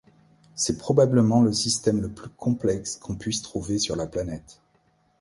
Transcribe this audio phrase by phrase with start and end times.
[0.55, 4.59] C'est probablement le système le plus complexe qu'on puisse trouver sur la planète.